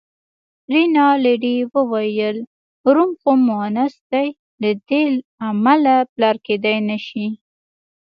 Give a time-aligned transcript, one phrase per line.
[0.73, 2.37] رینالډي وویل:
[2.93, 4.27] روم خو مونث دی،
[4.61, 5.03] له دې
[5.49, 7.27] امله پلار کېدای نه شي.